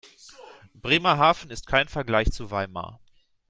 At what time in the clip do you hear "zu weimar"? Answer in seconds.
2.31-2.99